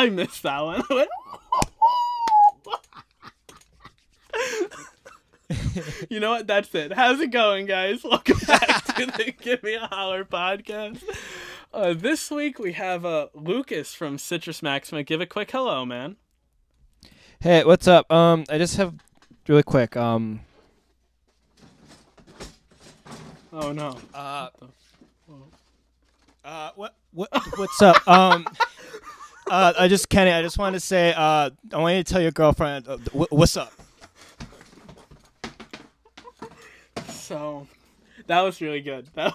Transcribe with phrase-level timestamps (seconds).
[0.00, 0.82] I missed that one.
[0.90, 1.10] I went,
[6.08, 6.46] you know what?
[6.46, 6.94] That's it.
[6.94, 8.02] How's it going, guys?
[8.04, 11.02] Welcome back to the Give Me a Holler podcast.
[11.74, 15.02] Uh, this week we have uh, Lucas from Citrus Maxima.
[15.02, 16.16] Give a quick hello, man.
[17.40, 18.10] Hey, what's up?
[18.10, 18.94] Um, I just have
[19.48, 19.98] really quick.
[19.98, 20.40] Um,
[23.52, 23.98] Oh no.
[24.14, 24.48] uh,
[26.42, 27.28] uh, what what
[27.58, 28.08] what's up?
[28.08, 28.46] Um,
[29.50, 32.22] uh, I just Kenny, I just wanted to say, uh, I want you to tell
[32.22, 33.72] your girlfriend uh, wh- what's up.
[37.08, 37.66] So
[38.26, 39.08] that was really good.
[39.16, 39.34] That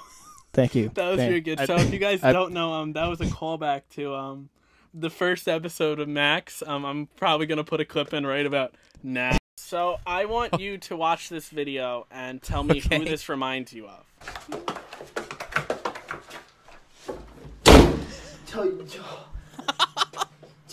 [0.53, 0.89] Thank you.
[0.94, 1.59] that was Thank- really good.
[1.59, 4.48] I- So if you guys I- don't know, um, that was a callback to um,
[4.94, 6.63] the first episode of Max.
[6.66, 9.36] Um, I'm probably gonna put a clip in right about now.
[9.58, 13.00] So I want you to watch this video and tell me Okay.
[13.00, 14.75] who this reminds you of.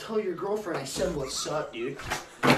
[0.03, 1.97] Tell tell your girlfriend I said what's up, dude.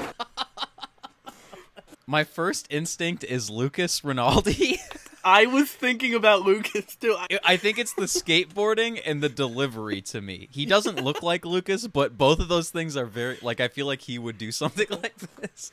[2.06, 4.80] My first instinct is Lucas Rinaldi.
[5.24, 7.14] I was thinking about Lucas too.
[7.18, 10.48] I, I think it's the skateboarding and the delivery to me.
[10.52, 13.84] He doesn't look like Lucas, but both of those things are very like I feel
[13.84, 15.70] like he would do something like this.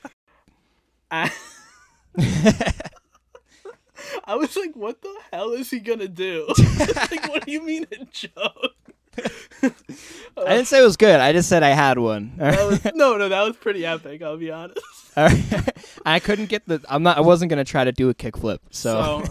[1.10, 1.32] I,
[4.26, 6.54] I was like, what the hell is he gonna do?
[6.90, 8.71] like, what do you mean a joke?
[9.64, 11.20] I didn't say it was good.
[11.20, 12.34] I just said I had one.
[12.38, 14.22] Was, no, no, that was pretty epic.
[14.22, 14.80] I'll be honest.
[16.06, 16.82] I couldn't get the.
[16.90, 17.18] I'm not.
[17.18, 18.60] I wasn't gonna try to do a kickflip.
[18.72, 19.24] So,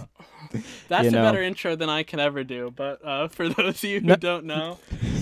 [0.53, 2.73] So that's You a better intro than I can ever do.
[2.75, 4.79] But uh, for those of you who No- don't know,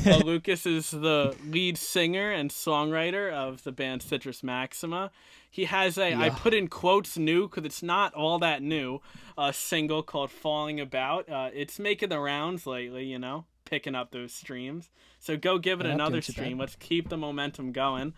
[0.07, 5.11] uh, Lucas is the lead singer and songwriter of the band Citrus Maxima.
[5.51, 6.37] He has a I Yeah.
[6.37, 9.01] put in quotes new because it's not all that new.
[9.39, 13.05] A single called "Falling About." Uh, it's making the rounds lately.
[13.05, 14.91] You know, picking up those streams.
[15.21, 16.43] So go give it not another doing too bad.
[16.43, 16.59] stream.
[16.59, 18.15] Let's keep the momentum going.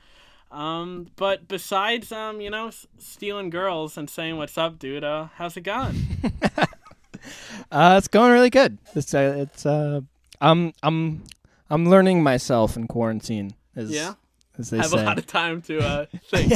[0.50, 5.28] Um, but besides, um, you know, s- stealing girls and saying what's up, dude, uh,
[5.36, 5.94] how's it going?
[7.70, 8.78] uh, it's going really good.
[8.94, 10.00] It's uh, it's uh,
[10.40, 11.22] I'm I'm
[11.68, 13.54] I'm learning myself in quarantine.
[13.76, 14.14] As, Yeah?
[14.58, 15.00] as they have say.
[15.00, 16.52] a lot of time to uh, think.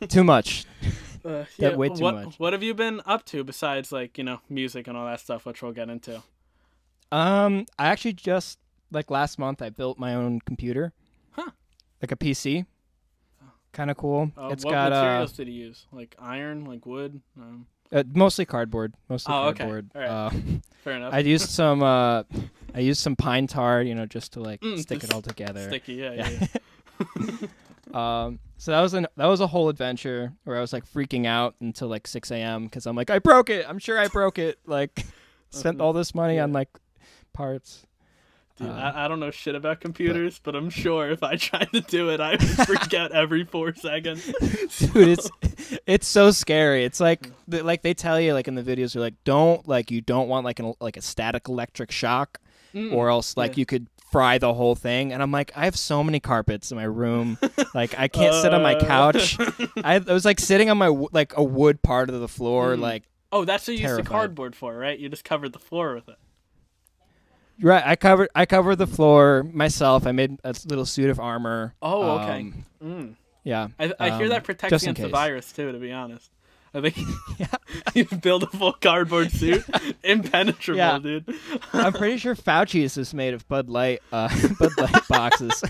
[0.08, 0.64] too much.
[1.24, 2.38] Uh, Yeah, way too what, much.
[2.38, 5.44] What have you been up to besides like you know music and all that stuff,
[5.46, 6.22] which we'll get into?
[7.10, 8.58] Um, I actually just
[8.90, 10.92] like last month I built my own computer.
[11.32, 11.50] Huh.
[12.02, 12.66] Like a PC.
[13.72, 14.32] Kind of cool.
[14.36, 15.86] Uh, it's what got uh, materials did you use?
[15.92, 17.20] Like iron, like wood?
[17.38, 18.94] Um, uh, mostly cardboard.
[19.08, 19.58] Mostly Oh, okay.
[19.64, 19.90] cardboard.
[19.94, 20.08] All right.
[20.10, 20.30] Uh,
[20.84, 21.14] fair enough.
[21.14, 21.82] I used some.
[21.82, 22.22] Uh,
[22.74, 25.68] I used some pine tar, you know, just to like Mm, stick it all together.
[25.68, 26.28] Sticky, yeah, Yeah.
[26.30, 26.46] yeah.
[27.20, 27.48] yeah.
[27.94, 31.24] Um, so that was an that was a whole adventure where I was like freaking
[31.26, 32.64] out until like 6 a.m.
[32.64, 33.64] because I'm like I broke it.
[33.66, 34.58] I'm sure I broke it.
[34.66, 35.06] Like
[35.50, 36.54] spent all this money on Yeah.
[36.54, 36.68] like
[37.38, 37.86] parts.
[38.56, 41.70] Dude, Uh, I, I don't know shit about computers, but I'm sure if I tried
[41.72, 44.24] to do it, I would freak out every four seconds.
[44.92, 45.30] dude it's
[45.86, 49.14] it's so scary it's like like they tell you like in the videos you're like
[49.24, 52.40] don't like you don't want like an like a static electric shock
[52.74, 53.60] Mm, or else like yeah.
[53.60, 56.76] you could fry the whole thing and i'm like i have so many carpets in
[56.76, 57.38] my room
[57.74, 58.84] like i can't sit on my Uh.
[58.84, 59.38] couch
[59.82, 62.80] I, I was like sitting on my like a wood part of the floor Mm.
[62.80, 64.98] like Oh, that's what you used the cardboard for, right?
[64.98, 66.16] You just covered the floor with it.
[67.60, 71.74] Right i covered i covered the floor myself i made a little suit of armor
[71.82, 72.38] Oh, okay.
[72.40, 73.14] Um, Mm.
[73.44, 75.72] yeah I, I hear um, that protects just in against the virus too.
[75.72, 76.30] To be honest,
[76.72, 76.96] I think
[77.38, 77.46] yeah,
[77.94, 79.64] you build a full cardboard suit,
[80.04, 80.98] impenetrable, Yeah.
[81.00, 81.34] dude.
[81.72, 85.64] i'm pretty sure fauci's is made of bud light uh bud light boxes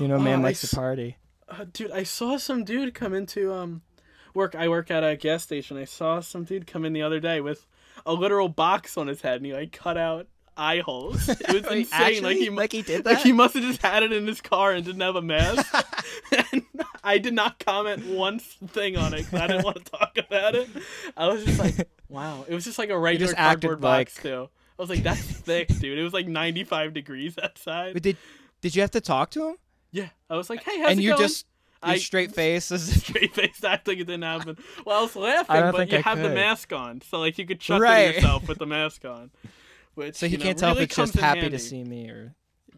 [0.00, 1.16] you know Oh, man I likes to party
[1.48, 3.82] Uh, dude, I saw some dude come into um
[4.34, 4.54] work.
[4.54, 5.76] I work at a gas station.
[5.76, 7.66] I saw some dude come in the other day with
[8.06, 10.26] a literal box on his head, and he like cut out
[10.56, 11.28] eye holes.
[11.28, 12.22] It was Wait, insane.
[12.22, 14.72] like he Like he did Like he must have just had it in his car
[14.72, 15.74] and didn't have a mask.
[16.52, 16.62] and
[17.02, 20.54] I did not comment one thing on it 'cause I didn't want to talk about
[20.54, 20.68] it.
[21.16, 22.44] I was just like, wow.
[22.46, 24.48] It was just like a regular cardboard box like- too.
[24.78, 25.98] I was like, that's thick, dude.
[25.98, 27.92] It was like 95 degrees outside.
[27.94, 28.16] But did
[28.62, 29.56] did you have to talk to him?
[29.90, 31.22] Yeah, I was like, hey, how's and it you going?
[31.22, 31.46] just
[31.82, 34.56] I- straight face is straight face acting it didn't happen.
[34.84, 37.46] Well, I was laughing, I but you I have the mask on, so like you
[37.46, 38.14] could chuckle Right.
[38.14, 39.30] yourself with the mask on.
[39.94, 41.56] Which so he you know, can't tell really if it's just happy handy.
[41.56, 42.34] to see me or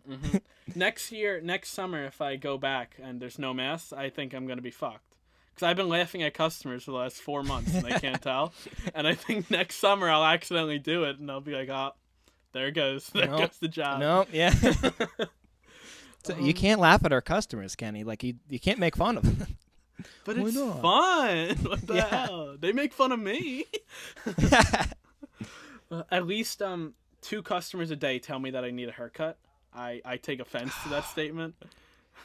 [0.08, 0.38] mm-hmm.
[0.74, 4.46] Next year, next summer, if I go back and there's no mask, I think I'm
[4.46, 5.14] gonna be fucked.
[5.54, 8.52] Because I've been laughing at customers for the last four months and they can't tell.
[8.94, 11.92] And I think next summer I'll accidentally do it and I'll be like, oh,
[12.52, 13.06] there it goes.
[13.08, 13.38] There Nope.
[13.38, 14.00] goes the job.
[14.00, 14.52] no, yeah.
[16.24, 18.02] So you can't laugh at our customers, Kenny.
[18.04, 19.56] Like you, you can't make fun of them.
[20.24, 20.82] But Why it's not?
[20.82, 21.56] fun.
[21.70, 22.26] What the Yeah.
[22.26, 22.56] hell?
[22.58, 23.64] They make fun of me.
[26.10, 29.38] At least um two customers a day tell me that I need a haircut.
[29.72, 31.54] I I take offense to that statement.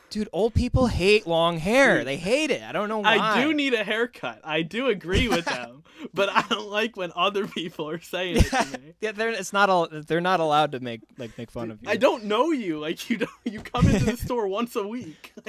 [0.10, 2.04] Dude, old people hate long hair.
[2.04, 2.62] They hate it.
[2.64, 3.18] I don't know why.
[3.18, 4.42] I do need a haircut.
[4.44, 5.84] I do agree with them,
[6.14, 8.94] but I don't like when other people are saying it to me.
[9.02, 9.88] Yeah, they're it's not all.
[9.92, 11.90] They're not allowed to make like make fun of you.
[11.90, 12.80] I don't know you.
[12.80, 13.32] Like you don't.
[13.46, 15.34] You come into the store once a week.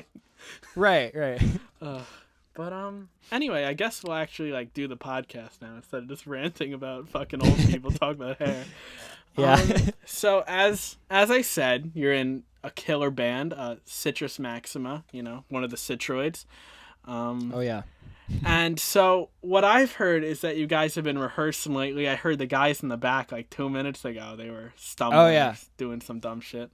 [0.75, 1.41] Right, right.
[1.83, 2.01] Uh,
[2.55, 3.09] but um.
[3.31, 7.09] Anyway, I guess we'll actually like do the podcast now instead of just ranting about
[7.11, 8.65] fucking old people talking about hair.
[9.37, 9.55] Yeah.
[9.55, 15.05] Um, so as as I said, you're in a killer band, uh, Citrus Maxima.
[15.13, 16.45] You know, one of the Citroids.
[17.07, 17.83] Um, oh yeah.
[18.45, 22.09] and so what I've heard is that you guys have been rehearsing lately.
[22.09, 24.35] I heard the guys in the back like two minutes ago.
[24.37, 25.55] They were stumbling, Oh, yeah.
[25.79, 26.71] doing some dumb shit.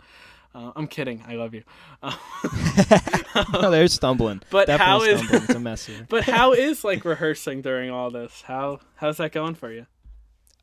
[0.55, 1.23] Uh, I'm kidding.
[1.29, 1.63] I love you.
[2.03, 2.17] Uh,
[3.53, 4.43] no, they're stumbling.
[4.51, 5.43] But Definitely how is- stumbling.
[5.45, 6.07] It's a mess here.
[6.09, 8.43] but how is like rehearsing during all this?
[8.43, 9.87] How how's that going for you?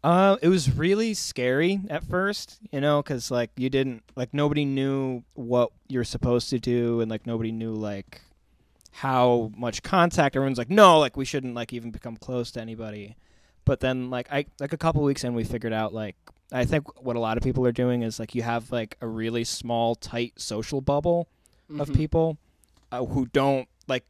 [0.04, 4.66] Uh, it was really scary at first, you know, because like you didn't like nobody
[4.66, 8.22] knew what you're supposed to do, and like nobody knew like
[8.92, 10.36] how much contact.
[10.36, 13.16] Everyone's like, no, like we shouldn't like even become close to anybody.
[13.66, 16.18] But then like I like a couple weeks in, we figured out like
[16.52, 19.08] I think what a lot of people are doing is like you have like a
[19.08, 21.30] really small, tight social bubble
[21.80, 21.96] of Mhm.
[21.96, 22.38] people
[22.92, 24.04] uh, who don't like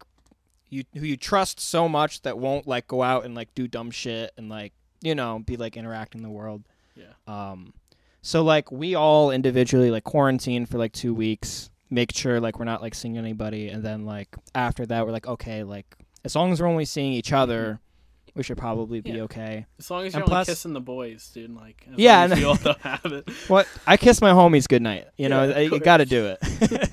[0.72, 3.92] you who you trust so much that won't like go out and like do dumb
[3.92, 6.64] shit and like you know be like interacting in the world
[6.96, 7.06] Yeah.
[7.28, 7.74] um
[8.22, 12.66] so like we all individually like quarantine for like two weeks make sure like we're
[12.66, 15.86] not like seeing anybody and then like after that we're like okay like
[16.26, 17.80] as long as we're only seeing each other
[18.36, 19.24] we should probably be Yeah.
[19.24, 21.54] okay As long as And you're only plus- kissing the boys, dude.
[21.54, 23.30] Like Yeah, and- you all don't have it.
[23.48, 26.90] what i kiss my homies goodnight you know Yeah, I- you gotta do it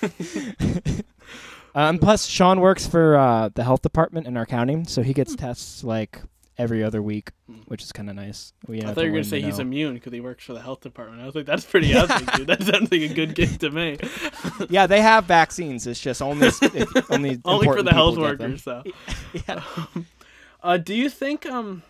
[1.74, 5.34] um plus sean works for uh the health department in our county so he gets
[5.36, 6.22] tests like
[6.58, 7.60] every other week Hmm.
[7.66, 9.94] which is kind of nice we I thought you were gonna say to he's immune
[9.94, 11.22] because he works for the health department.
[11.22, 12.46] I was like, that's pretty epic, dude.
[12.48, 13.96] That sounds like a good gig to me.
[14.68, 16.48] yeah they have vaccines it's just only
[17.10, 18.82] only Only for the health workers, though.
[19.46, 19.62] yeah
[20.62, 21.82] Uh, do you think um,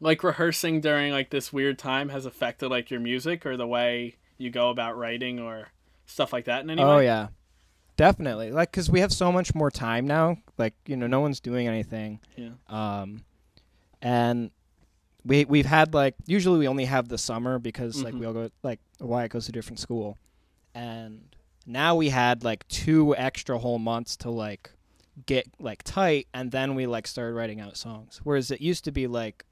[0.00, 4.16] like rehearsing during like this weird time has affected like your music or the way
[4.36, 5.68] you go about writing or
[6.04, 6.94] stuff like that in any Oh way?
[6.96, 7.28] Oh yeah,
[7.96, 8.50] definitely.
[8.50, 10.36] Like, cause we have so much more time now.
[10.58, 12.20] Like, you know, no one's doing anything.
[12.36, 12.50] Yeah.
[12.68, 13.22] Um,
[14.02, 14.50] and
[15.24, 18.18] we we've had like usually we only have the summer because like Mhm.
[18.20, 20.18] we all go like Wyatt goes to different school,
[20.74, 21.34] and
[21.64, 24.72] now we had like two extra whole months to like
[25.26, 28.20] get like tight, and then we like started writing out songs.
[28.24, 29.44] Whereas it used to be like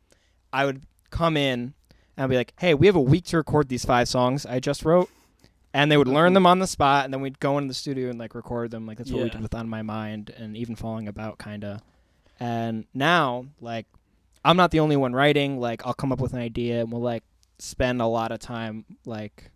[0.52, 1.74] I would come in
[2.16, 4.58] and I'd be like, hey, we have a week to record these five songs I
[4.60, 5.08] just wrote.
[5.72, 6.34] And they would learn Mhm.
[6.34, 8.86] them on the spot, and then we'd go into the studio and like record them.
[8.86, 11.80] Like that's what we did with "On My Mind" and even "Falling About," kind of.
[12.40, 13.86] And now, like,
[14.44, 15.58] I'm not the only one writing.
[15.60, 17.24] Like, I'll come up with an idea, and we'll like
[17.58, 19.50] spend a lot of time like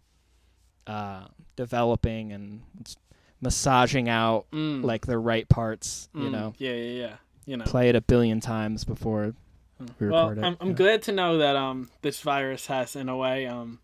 [0.86, 1.24] uh,
[1.56, 2.62] developing and
[3.40, 6.08] massaging out Mm, like the right parts.
[6.14, 7.16] You mm, know, Yeah, yeah, yeah.
[7.46, 7.64] You know.
[7.64, 9.34] play it a billion times before
[10.00, 10.74] we well, record it, I'm, I'm yeah.
[10.74, 13.80] glad to know that um this virus has in a way um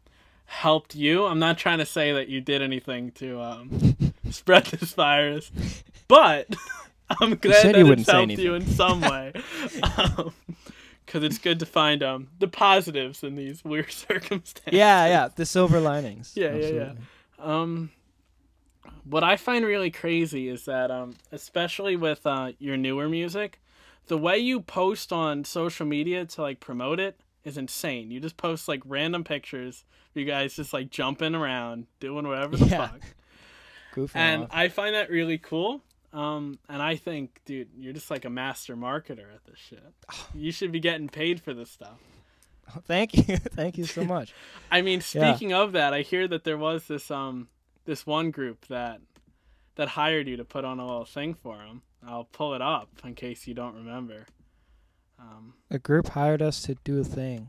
[0.47, 1.27] helped you.
[1.27, 3.97] I'm not trying to say that you did anything to um
[4.31, 5.51] spread this virus,
[6.09, 6.47] but
[7.21, 9.33] I'm glad said that you it's helped you in some way.
[11.11, 14.73] Because it's good to find um the positives in these weird circumstances.
[14.79, 16.35] yeah, yeah, the silver linings.
[16.37, 16.93] Yeah, yeah, yeah.
[17.41, 17.91] Um,
[19.05, 23.61] what I find really crazy is that, um, especially with uh, your newer music,
[24.07, 28.13] the way you post on social media to like promote it is insane.
[28.13, 32.57] You just post like random pictures, of you guys just like jumping around, doing whatever
[32.57, 32.87] the Yeah.
[32.87, 33.01] fuck,
[33.97, 34.51] Goofing and off.
[34.53, 35.83] I find that really cool.
[36.13, 39.83] Um, and I think, dude, you're just like a master marketer at this shit.
[40.35, 41.99] You should be getting paid for this stuff.
[42.87, 44.33] Thank you, thank you so much.
[44.71, 45.33] I mean, Yeah.
[45.33, 47.49] speaking of that, I hear that there was this um
[47.85, 49.01] this one group that
[49.77, 51.83] that hired you to put on a little thing for them.
[52.07, 54.27] I'll pull it up in case you don't remember.
[55.19, 57.49] Um, A group hired us to do a thing.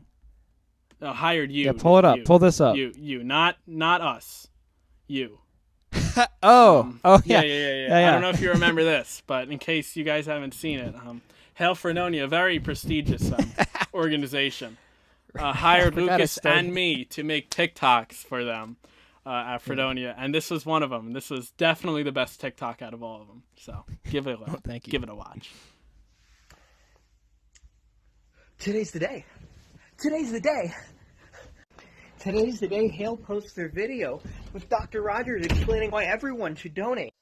[1.00, 1.64] no, hired you.
[1.66, 2.16] yeah, pull it up.
[2.18, 2.76] You, Pull this up.
[2.76, 4.48] You, you, not not us.
[5.06, 5.38] You.
[6.42, 7.42] oh, Um, oh yeah, yeah.
[7.42, 8.00] yeah, yeah, yeah.
[8.00, 10.78] Yeah, I don't know if you remember this, but in case you guys haven't seen
[10.78, 11.22] it, um,
[11.54, 13.52] Hail Fredonia, a very prestigious um,
[13.94, 14.78] organization,
[15.38, 18.76] uh, hired Lucas and me to make TikToks for them
[19.26, 21.12] uh, at Fredonia, and this was one of them.
[21.12, 23.42] This was definitely the best TikTok out of all of them.
[23.56, 24.90] So give it a Oh, thank you.
[24.90, 25.50] give it a watch.
[28.58, 29.24] Today's the day.
[29.98, 30.72] Today's the day.
[32.22, 34.20] Today's the day Hail posts their video
[34.52, 35.02] with Dr.
[35.02, 37.12] Rogers explaining why everyone should donate.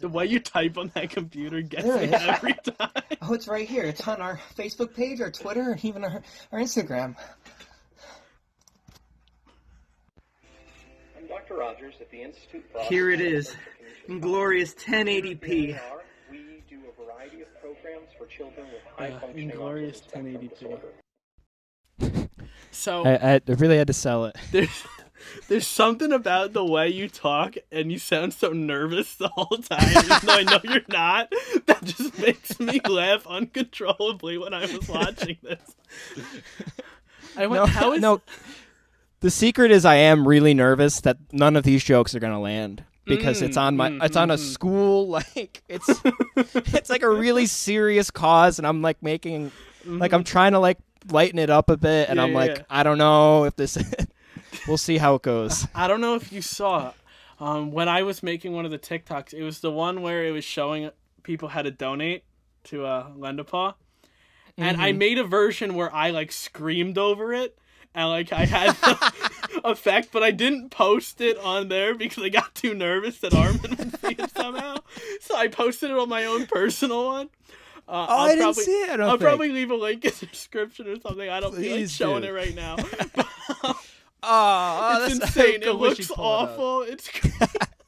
[0.00, 2.90] The way you type on that computer gets There me every time.
[3.22, 3.84] Oh, it's right here.
[3.84, 7.14] It's on our Facebook page, our Twitter, and even our, our Instagram.
[11.16, 11.58] I'm Dr.
[11.58, 15.80] Rogers at the Institute for Here it is, Autism is, in in glorious 1080p.
[16.28, 20.50] We do a variety of programs for children with high functioning Inglorious autism spectrum 1080p.
[20.58, 20.92] disorder.
[22.70, 24.36] So I, I really had to sell it.
[24.52, 24.84] there's
[25.48, 29.88] there's something about the way you talk and you sound so nervous the whole time,
[29.90, 31.32] even though I know you're not.
[31.66, 35.60] That just makes me laugh uncontrollably when I was watching this.
[37.36, 38.20] I went, No, how is no.
[39.20, 42.84] The secret is I am really nervous that none of these jokes are gonna land
[43.04, 44.38] because it's Mm, on my mm, it's on a mm.
[44.38, 45.88] school like it's
[46.72, 49.50] it's like a really serious cause and I'm like making
[49.84, 50.78] like I'm trying to like
[51.10, 52.64] lighten it up a bit and Yeah, I'm yeah, like yeah.
[52.70, 53.78] I don't know if this
[54.68, 55.66] we'll see how it goes.
[55.74, 56.92] I don't know if you saw
[57.40, 59.32] um, when I was making one of the TikToks.
[59.32, 60.90] It was the one where it was showing
[61.22, 62.24] people how to donate
[62.64, 63.74] to uh, Lendapaw,
[64.56, 67.56] and I made a version where I like screamed over it.
[67.94, 72.28] And like I had the effect, but I didn't post it on there because I
[72.28, 74.76] got too nervous that Armin would see it somehow.
[75.20, 77.30] So I posted it on my own personal one.
[77.88, 79.22] Uh, Oh, I didn't see it, I don't I'll think.
[79.22, 81.28] probably leave a link in the description or something.
[81.28, 82.28] I don't feel like Please showing do.
[82.28, 82.76] it right now.
[84.20, 85.62] Oh, it's insane.
[85.62, 86.82] It looks awful.
[86.82, 87.08] It's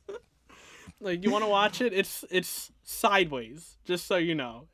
[1.00, 1.92] like you want to watch it.
[1.92, 3.76] It's it's sideways.
[3.84, 4.68] Just so you know.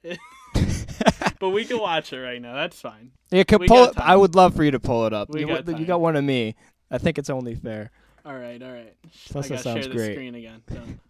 [1.40, 2.54] but we can watch it right now.
[2.54, 3.12] That's fine.
[3.30, 3.95] Yeah, can pull it.
[3.97, 5.30] I would love for you to pull it up.
[5.30, 6.56] We you, got you got one of me.
[6.90, 7.90] I think it's only fair.
[8.25, 8.95] All right, all right.
[9.30, 10.12] Plus I that gotta sounds share the great.
[10.14, 10.62] screen again.
[10.73, 11.00] Don't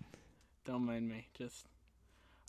[0.64, 1.26] don't mind me.
[1.36, 1.66] Just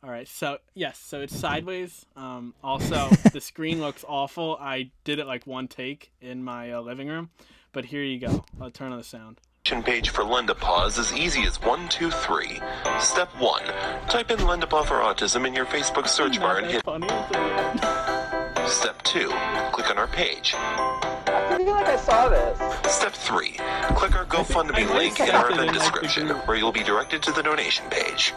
[0.03, 0.27] all right.
[0.27, 2.05] So yes, so it's sideways.
[2.15, 4.57] Um, also, the screen looks awful.
[4.59, 7.29] I did it like one take in my uh, living room,
[7.71, 8.45] but here you go.
[8.61, 9.39] I'll turn on the sound.
[9.83, 12.59] page for LendaPaw is as easy as one, two, three.
[12.99, 13.63] Step 1.
[14.07, 17.07] Type in LendaPaw for Autism in your Facebook search bar and hit funny.
[17.09, 19.29] It's a little- Step 2.
[19.71, 20.53] Click on our page.
[20.55, 22.57] I feel like I saw this.
[22.93, 23.51] Step 3.
[23.95, 26.83] Click our GoFundMe link in our sent event in, like, the description, where you'll be
[26.83, 28.33] directed to the donation page.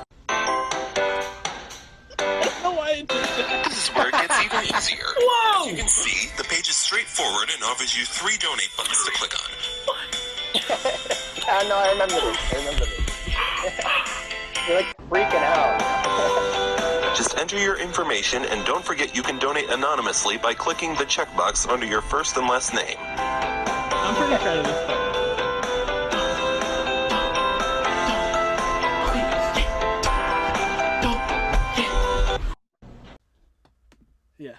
[3.71, 3.75] That.
[3.75, 5.07] This is where it gets even easier.
[5.19, 5.65] Whoa!
[5.65, 9.13] As you can see, the page is straightforward and offers you three donate buttons to
[9.13, 9.51] click on.
[11.49, 12.39] Ah, no, I remember this.
[12.53, 13.01] I remember this.
[14.69, 17.17] You're like freaking out.
[17.17, 21.69] Just enter your information and don't forget you can donate anonymously by clicking the checkbox
[21.69, 22.97] under your first and last name.
[22.99, 25.10] I'm pretty proud of this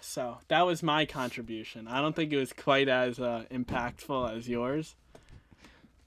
[0.01, 1.87] so that was my contribution.
[1.87, 4.95] I don't think it was quite as uh, impactful as yours,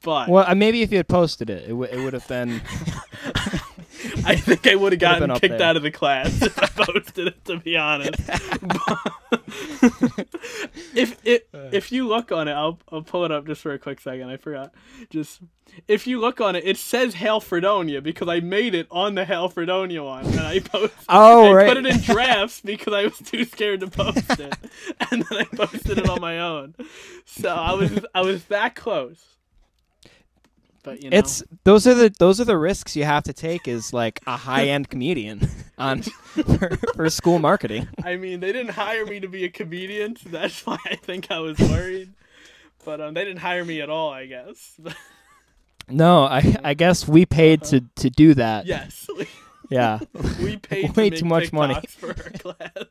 [0.02, 2.60] but Well, uh, maybe if you had posted it, it, w- it would have been.
[4.26, 5.62] I think I would have gotten kicked there.
[5.62, 7.45] out of the class if I posted it.
[7.45, 8.19] To be honest,
[10.95, 13.78] if it if you look on it, I'll I'll pull it up just for a
[13.78, 14.31] quick second.
[14.31, 14.73] I forgot.
[15.11, 15.40] Just
[15.88, 19.25] if you look on it, it says Hail Fredonia because I made it on the
[19.25, 20.90] Hail Fredonia one, and I posted.
[21.09, 21.69] Oh, I right.
[21.69, 24.57] put it in drafts because I was too scared to post it,
[25.11, 26.75] and then I posted it on my own.
[27.26, 29.35] So I was I was that close.
[30.84, 33.66] But you know, It's those are the those are the risks you have to take
[33.66, 35.48] as like a high end comedian
[35.78, 37.88] on for, for school marketing.
[38.04, 41.30] I mean, they didn't hire me to be a comedian, so that's why I think
[41.30, 42.12] I was worried.
[42.84, 44.78] But um, they didn't hire me at all, I guess.
[45.86, 48.64] No, I I guess we paid to to do that.
[48.64, 49.26] yes, we,
[49.68, 49.98] Yeah.
[50.42, 51.74] we paid Way to too much money.
[51.88, 52.86] For our class.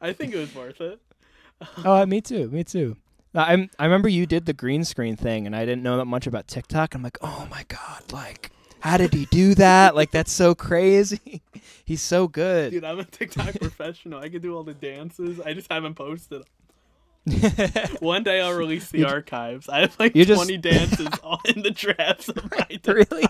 [0.00, 1.00] I think it was worth it.
[1.84, 2.48] Oh, me too.
[2.50, 2.96] Me too.
[3.34, 6.26] I'm, I remember you did the green screen thing, and I didn't know that much
[6.26, 6.94] about TikTok.
[6.94, 8.50] I'm like, oh my god, like,
[8.80, 9.94] how did he do that?
[9.96, 11.42] like, that's so crazy.
[11.84, 12.72] He's so good.
[12.72, 14.20] Dude, I'm a TikTok professional.
[14.20, 15.40] I can do all the dances.
[15.40, 16.42] I just haven't posted.
[18.00, 19.68] One day I'll release the You archives.
[19.68, 22.94] I have like you just- 20 dances all in the drafts of my TikTok.
[23.10, 23.24] Really?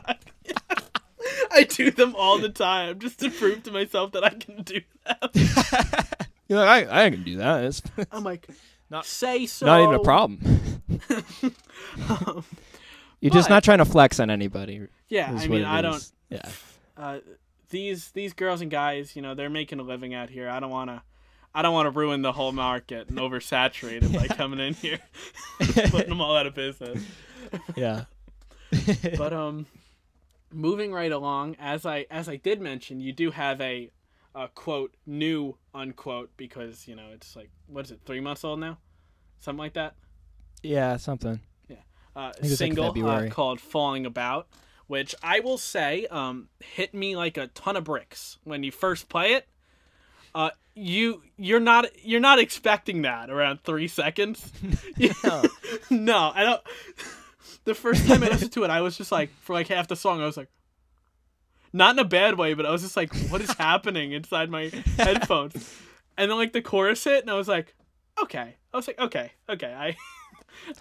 [1.53, 4.81] I do them all the time just to prove to myself that I can do
[5.07, 6.05] them.
[6.49, 7.81] You're like, I, I can do that.
[8.13, 8.47] I'm like,
[8.95, 9.67] Not- say so.
[9.67, 10.41] not even a problem.
[12.09, 12.45] Um,
[13.21, 14.87] You're just But- not trying to flex on anybody.
[15.09, 15.97] yeah, is I what mean, it I don't.
[15.97, 16.13] is.
[16.29, 16.49] Yeah.
[16.97, 17.19] Uh,
[17.71, 20.49] these these girls and guys, you know, they're making a living out here.
[20.49, 21.03] I don't want to.
[21.55, 24.99] I don't want to ruin the whole market and oversaturate it by coming in here,
[25.59, 27.03] putting them all out of business.
[27.77, 28.05] Yeah.
[29.17, 29.67] But um,
[30.53, 33.91] moving right along, as I as I did mention, you do have a,
[34.35, 38.59] a quote new unquote because you know it's like what is it three months old
[38.61, 38.79] now,
[39.41, 39.95] something like that.
[40.63, 41.41] yeah, something.
[42.17, 44.49] uh, it was like single uh, called "Falling About,"
[44.87, 49.09] which I will say um, hit me like a ton of bricks when you first
[49.09, 49.49] play it.
[50.35, 54.53] Uh, you you're not you're not expecting that around three seconds.
[55.91, 56.63] no, I don't.
[57.65, 59.97] the first time I listened to it, I was just like, for like half the
[59.97, 60.49] song, I was like,
[61.73, 64.71] not in a bad way, but I was just like, what is happening inside my
[64.97, 65.55] headphones?
[66.17, 67.75] And then like the chorus hit, and I was like,
[68.23, 68.57] okay.
[68.75, 69.97] I was like, okay, okay, I,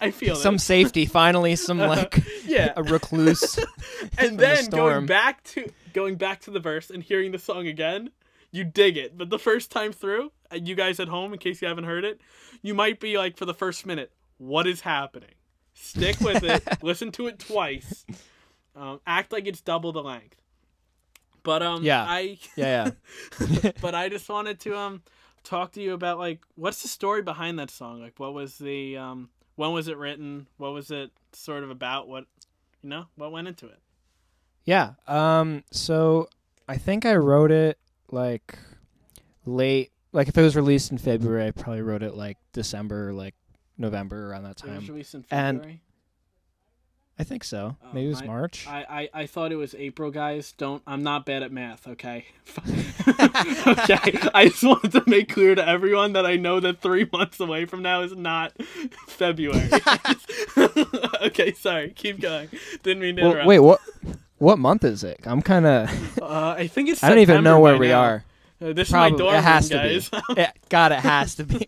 [0.00, 0.58] I feel Some it.
[0.72, 2.72] safety, finally, some like yeah.
[2.76, 3.56] a recluse.
[4.18, 7.38] and from the then going back to going back to the verse and hearing the
[7.38, 8.10] song again,
[8.50, 9.16] you dig it.
[9.16, 12.04] But the first time through, uh, you guys at home, in case you haven't heard
[12.04, 12.20] it,
[12.62, 15.30] you might be like for the first minute, what is happening?
[15.74, 16.82] Stick with it.
[16.82, 18.04] listen to it twice.
[18.74, 20.40] Um, act like it's double the length.
[21.44, 22.04] But um, Yeah.
[22.08, 22.90] I Yeah,
[23.38, 23.70] yeah.
[23.80, 25.02] but I just wanted to um
[25.44, 28.00] talk to you about like what's the story behind that song?
[28.00, 30.46] Like what was the um when was it written?
[30.56, 32.08] What was it sort of about?
[32.08, 32.24] What
[32.82, 33.78] you know, what went into it?
[34.64, 34.94] Yeah.
[35.06, 35.62] Um.
[35.70, 36.28] So
[36.68, 37.78] I think I wrote it
[38.10, 38.58] like
[39.46, 39.90] late.
[40.12, 43.34] Like if it was released in February, I probably wrote it like December, like
[43.76, 44.86] November around that It was time.
[44.88, 45.80] released in and- February.
[47.16, 47.76] I think so.
[47.82, 48.66] Oh, Maybe it was I- March.
[48.68, 50.52] I, I, I thought it was April, guys.
[50.52, 52.26] Don't I'm not bad at math, okay?
[53.08, 54.18] okay.
[54.34, 57.66] I just wanted to make clear to everyone that I know that three months away
[57.66, 58.52] from now is not
[59.06, 59.70] February.
[61.22, 61.90] okay, sorry.
[61.90, 62.48] Keep going.
[62.82, 63.48] Didn't mean to well, interrupt.
[63.48, 63.58] wait.
[63.60, 63.80] What?
[64.38, 65.20] What month is it?
[65.24, 66.18] I'm kind of.
[66.20, 67.02] Uh, I think it's.
[67.04, 68.00] I don't even know where we now.
[68.00, 68.24] are.
[68.60, 70.08] Uh, this Probably is my dorm it has room, to guys.
[70.10, 70.34] be.
[70.36, 71.66] Yeah, God, it has to be.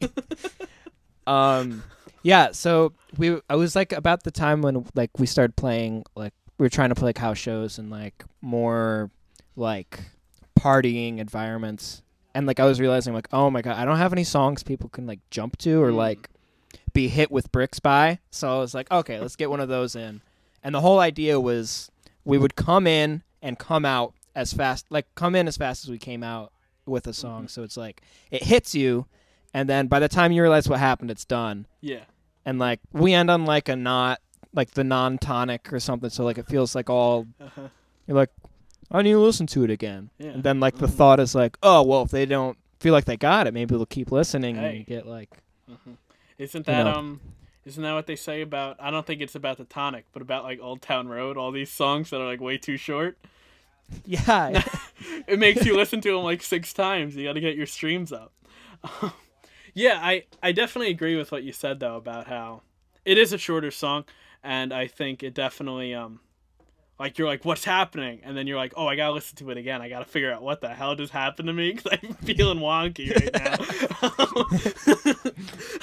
[1.26, 1.82] um,
[2.26, 2.50] yeah.
[2.52, 6.64] So we, I was like about the time when like we started playing, like we
[6.64, 9.10] were trying to play like house shows and like more
[9.54, 10.00] like
[10.58, 12.02] partying environments,
[12.34, 14.88] and like I was realizing like, oh my god, I don't have any songs people
[14.88, 15.96] can like jump to or Mm.
[15.96, 16.28] like
[16.92, 18.18] be hit with bricks by.
[18.30, 20.20] So I was like, okay, let's get one of those in.
[20.64, 21.90] And the whole idea was
[22.24, 25.90] we would come in and come out as fast, like come in as fast as
[25.90, 26.52] we came out
[26.86, 27.42] with a song.
[27.42, 27.48] Mm-hmm.
[27.48, 29.06] So it's like it hits you,
[29.54, 31.66] and then by the time you realize what happened, it's done.
[31.80, 32.04] yeah.
[32.46, 34.20] And like we end on like a not
[34.54, 36.08] like the non-tonic or something.
[36.08, 37.68] So like it feels like all Uh-huh.
[38.06, 38.30] you're like,
[38.90, 40.08] I need to listen to it again.
[40.18, 40.28] Yeah.
[40.30, 40.94] And then like the Mhm.
[40.94, 43.84] thought is like, oh well, if they don't feel like they got it, maybe they'll
[43.84, 44.66] keep listening Hey.
[44.68, 45.30] and you get like
[46.38, 46.92] Isn't you that know.
[46.94, 47.20] um?
[47.64, 48.76] Isn't that what they say about?
[48.78, 51.36] I don't think it's about the tonic, but about like Old Town Road.
[51.36, 53.18] All these songs that are like way too short.
[54.06, 54.62] yeah.
[55.26, 57.16] It makes you listen to them like six times.
[57.16, 58.32] You got to get your streams up.
[59.76, 62.62] yeah, I I definitely agree with what you said though about how
[63.04, 64.04] it is a shorter song,
[64.42, 66.20] and I think it definitely um.
[66.98, 68.20] Like you're like, what's happening?
[68.24, 69.82] And then you're like, oh, I gotta listen to it again.
[69.82, 73.14] I gotta figure out what the hell just happened to me because I'm feeling wonky
[73.14, 73.34] right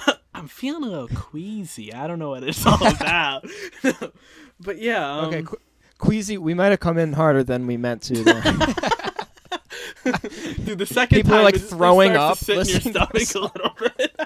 [0.03, 0.08] now.
[0.34, 1.93] I'm feeling a little queasy.
[1.93, 3.45] I don't know what it's all about.
[4.60, 5.60] but yeah, um, okay, Qu-
[5.99, 8.23] Queasy, we might have come in harder than we meant to.
[10.66, 13.72] Dude, the second People are, like, throwing up to sit in your stomach a little
[13.98, 14.16] bit.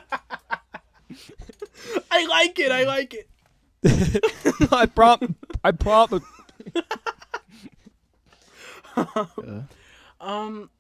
[2.11, 2.71] I like it.
[2.71, 3.29] I like it.
[4.71, 5.35] I prompt.
[5.63, 6.23] I prompt.
[10.19, 10.71] Um,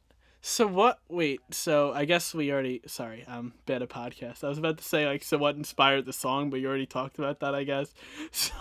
[0.41, 0.99] so what?
[1.07, 1.41] Wait.
[1.51, 2.81] So I guess we already.
[2.87, 4.43] Sorry, I'm bad at podcast.
[4.43, 7.19] I was about to say like, so what inspired the song, but you already talked
[7.19, 7.53] about that.
[7.53, 7.93] I guess.
[8.31, 8.53] So,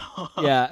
[0.43, 0.71] yeah.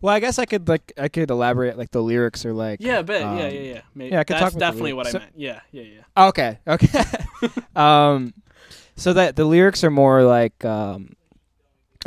[0.00, 1.76] Well, I guess I could like I could elaborate.
[1.76, 2.80] Like the lyrics are like.
[2.80, 3.80] Yeah, but yeah, um, yeah, yeah.
[3.94, 4.12] Maybe.
[4.12, 5.24] yeah, I could That's talk definitely what I lyrics.
[5.26, 5.32] meant.
[5.36, 6.28] Yeah, yeah, yeah.
[6.28, 6.58] Okay.
[6.66, 7.04] Okay.
[7.76, 8.32] um,
[8.96, 11.14] so that the lyrics are more like um,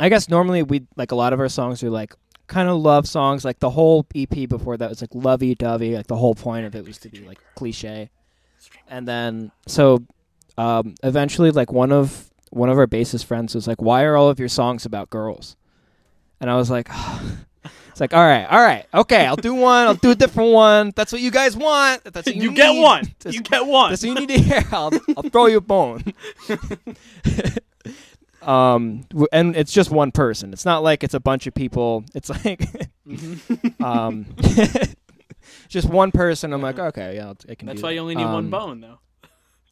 [0.00, 2.14] I guess normally we like a lot of our songs are like
[2.48, 3.44] kind of love songs.
[3.44, 5.94] Like the whole EP before that was like lovey dovey.
[5.96, 8.10] Like the whole point of it was to be like cliche.
[8.88, 10.04] And then so
[10.58, 14.28] um, eventually, like one of one of our bassist friends was like, "Why are all
[14.28, 15.56] of your songs about girls?"
[16.40, 16.88] And I was like.
[17.90, 20.92] It's like, all right, all right, okay, I'll do one, I'll do a different one.
[20.96, 22.02] That's what you guys want.
[22.04, 22.82] That's what you, You, get need.
[22.82, 23.04] one.
[23.20, 23.90] That's- You get one.
[23.90, 24.62] that's what you need to hear.
[24.72, 26.02] I'll, I'll throw you a bone.
[28.42, 30.52] um, and it's just one person.
[30.52, 32.04] It's not like it's a bunch of people.
[32.14, 32.68] It's like,
[33.06, 33.82] Mm-hmm.
[33.84, 34.26] um,
[35.68, 36.52] just one person.
[36.54, 37.66] I'm like, okay, yeah, I'll, I can.
[37.68, 37.94] That's why that.
[37.94, 38.98] you only need one Um, bone, though.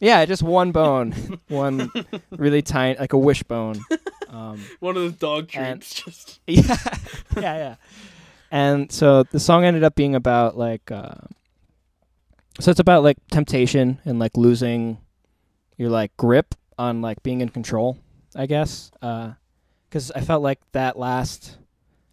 [0.03, 1.12] Yeah, just one bone,
[1.49, 1.91] one
[2.33, 3.81] really tiny, like a wishbone.
[4.33, 5.93] Um, One of those dog and- treats.
[6.05, 6.77] Just yeah,
[7.37, 7.75] yeah, yeah.
[8.51, 11.17] And so the song ended up being about like, uh,
[12.59, 14.97] so it's about like temptation and like losing
[15.77, 17.99] your like grip on like being in control,
[18.35, 18.91] I guess.
[19.03, 21.59] Because I felt like that last,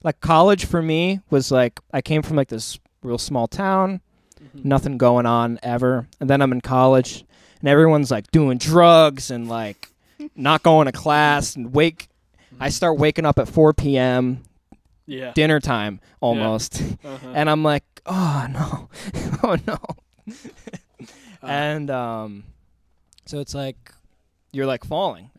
[0.04, 4.02] like college for me was like I came from like this real small town,
[4.54, 7.23] nothing going on ever, and then I'm in college
[7.60, 9.89] and everyone's like doing drugs and like
[10.36, 11.56] not going to class.
[11.56, 12.08] And wake.
[12.60, 14.43] I start waking up at 4 p.m
[15.10, 15.32] yeah.
[15.34, 16.82] dinner time almost.
[17.04, 17.32] Uh-huh.
[17.34, 18.89] and i'm like oh no.
[19.41, 19.80] Oh no.
[21.41, 22.43] Uh, and um
[23.26, 23.93] so it's like
[24.52, 25.32] you're like falling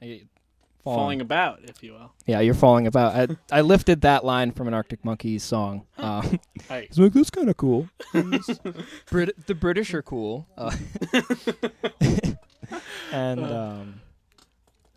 [0.87, 2.13] You- falling about, if you will.
[2.27, 3.31] Yeah, you're falling about.
[3.31, 5.87] I, I lifted that line from an Arctic Monkeys song.
[5.99, 6.85] Um, Hey.
[6.89, 7.89] it's like that's kind of cool.
[9.11, 10.47] Brit- the British are cool.
[10.57, 10.75] Uh,
[13.13, 14.01] and um,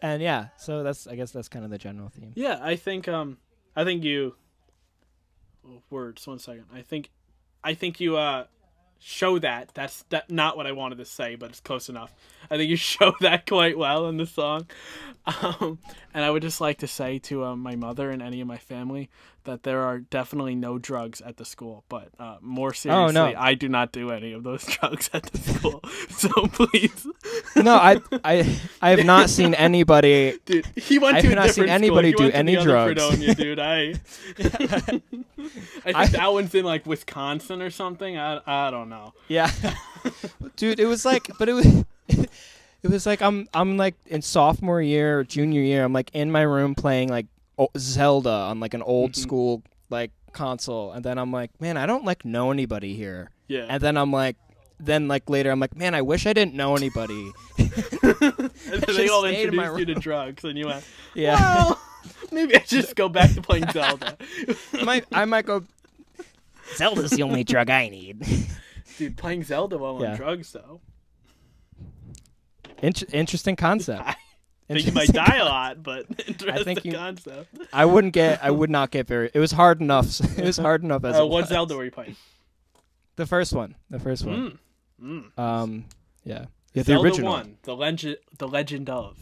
[0.01, 2.31] and yeah, so that's I guess that's kind of the general theme.
[2.35, 3.37] Yeah, I think um
[3.75, 4.35] I think you
[5.67, 6.65] oh, words, one second.
[6.73, 7.09] I think
[7.63, 8.45] I think you uh
[9.03, 9.69] show that.
[9.73, 12.13] That's that not what I wanted to say, but it's close enough.
[12.49, 14.67] I think you show that quite well in the song.
[15.25, 15.79] Um
[16.13, 18.57] and I would just like to say to uh, my mother and any of my
[18.57, 19.09] family
[19.45, 23.33] that there are definitely no drugs at the school, but uh, more seriously, Oh, no.
[23.37, 25.81] I do not do any of those drugs at the school.
[26.09, 27.05] so please,
[27.55, 30.39] No, I I I have not seen anybody.
[30.45, 33.01] dude, he went I to have a not seen anybody do any drugs.
[33.01, 33.59] Fredonia, dude.
[33.59, 33.93] I,
[34.39, 34.43] I
[34.79, 35.25] think
[35.85, 38.17] I- that one's in like Wisconsin or something.
[38.17, 39.13] I, I don't know.
[39.27, 39.51] Yeah,
[40.55, 41.85] dude, it was like, but it was.
[42.83, 45.85] It was like I'm I'm like in sophomore year or junior year.
[45.85, 47.27] I'm like in my room playing like
[47.77, 49.21] Zelda on like an old Mm-hmm.
[49.21, 53.29] school like console, and then I'm like, man, I don't like know anybody here.
[53.47, 53.65] Yeah.
[53.69, 54.35] And then I'm like,
[54.79, 57.31] then like later I'm like, man, I wish I didn't know anybody.
[57.59, 61.35] and then they all stayed in my introduced you to drugs, and you went, yeah,
[61.39, 61.81] well,
[62.31, 64.17] maybe I just go back to playing Zelda.
[64.73, 65.63] I might I might go.
[66.75, 68.25] Zelda's the only drug I need.
[68.97, 70.11] Dude, playing Zelda while Yeah.
[70.11, 70.79] on drugs, though.
[72.81, 74.03] Inter- interesting concept.
[74.69, 77.55] I think you might die a lot, but interesting you- concept.
[77.73, 78.43] I wouldn't get.
[78.43, 79.29] I would not get very.
[79.33, 80.19] It was hard enough.
[80.37, 81.49] It was hard enough as Uh, it what was.
[81.49, 82.15] Zelda were you playing?
[83.17, 83.75] The first one.
[83.89, 84.57] The first one.
[85.01, 85.31] Mm.
[85.37, 85.39] Mm.
[85.39, 85.85] Um.
[86.23, 86.45] Yeah.
[86.73, 86.83] Yeah.
[86.83, 87.31] The Zelda original.
[87.33, 89.17] one, the legend, the legend of.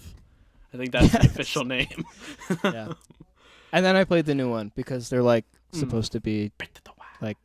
[0.73, 2.06] I think that's the official name.
[2.63, 2.93] Yeah.
[3.73, 5.80] And then I played the new one because they're like Mm.
[5.80, 6.51] supposed to be.
[6.58, 7.36] Breath of the Wild.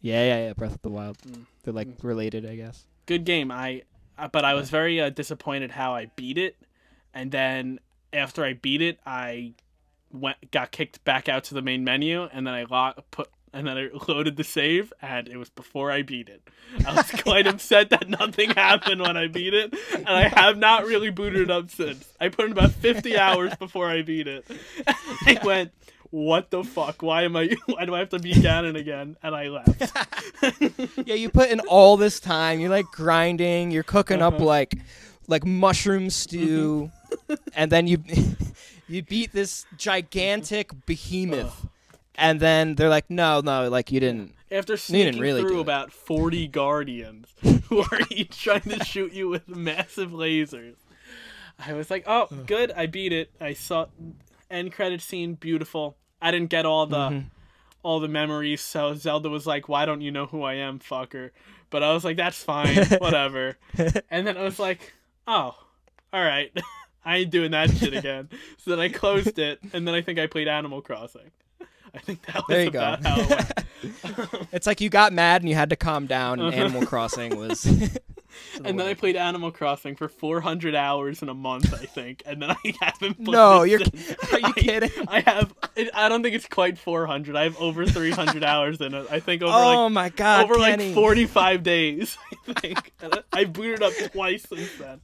[0.00, 0.52] Yeah, yeah, yeah.
[0.54, 1.16] Breath of the Wild.
[1.18, 1.46] Mm.
[1.62, 2.84] They're like related, I guess.
[3.06, 3.50] good game.
[3.52, 3.82] I,
[4.18, 6.56] uh, but I was very uh, disappointed how I beat it,
[7.14, 7.80] and then
[8.12, 9.52] after I beat it, I
[10.12, 13.66] went got kicked back out to the main menu, and then I lo- put and
[13.66, 16.42] then I loaded the save, and it was before I beat it.
[16.86, 20.84] I was quite upset that nothing happened when I beat it, and I have not
[20.86, 22.12] really booted it up since.
[22.20, 24.44] I put in about fifty hours before I beat it.
[24.86, 25.72] I went.
[26.10, 27.00] What the fuck?
[27.02, 27.56] Why am I?
[27.64, 29.16] Why do I have to beat Ganon again?
[29.22, 29.96] And I left.
[31.06, 32.60] yeah, you put in all this time.
[32.60, 33.70] You're like grinding.
[33.70, 34.44] You're cooking up Uh-huh.
[34.44, 34.74] like
[35.28, 37.01] like mushroom stew, Mm-hmm.
[37.54, 38.02] And then you
[38.88, 41.66] you beat this gigantic behemoth,
[42.16, 44.34] and then they're like, no, no, like you didn't.
[44.50, 45.62] After didn't sneaking really do through it.
[45.62, 47.28] about 40 guardians
[47.68, 50.74] who are each trying to shoot you with massive lasers,
[51.58, 53.30] I was like, oh, good, I beat it.
[53.40, 53.86] I saw
[54.50, 55.96] end credit scene, beautiful.
[56.20, 57.26] I didn't get all the Mm-hmm.
[57.82, 61.30] all the memories, so Zelda was like, why don't you know who I am, fucker?
[61.70, 63.56] But I was like, that's fine, whatever.
[64.10, 64.92] and then I was like,
[65.26, 65.56] oh,
[66.12, 66.52] all right.
[67.04, 68.28] I ain't doing that shit again.
[68.58, 71.30] So then I closed it, and then I think I played Animal Crossing.
[71.94, 72.78] I think that was There you go.
[72.78, 74.48] about how it went.
[74.52, 76.38] It's like you got mad and you had to calm down.
[76.40, 77.66] And Animal Crossing was.
[78.64, 82.40] And then I played Animal Crossing for 400 hours in a month, I think, and
[82.40, 83.16] then I haven't.
[83.16, 84.32] Played No, it you're- since.
[84.32, 84.90] are you I- kidding?
[85.06, 85.52] I have.
[85.76, 87.36] It, I don't think it's quite 400.
[87.36, 89.06] I have over 300 hours in it.
[89.10, 90.86] I think over oh like my god, over Kenny.
[90.86, 92.16] like 45 days.
[92.48, 95.00] I think And I I booted up twice since then.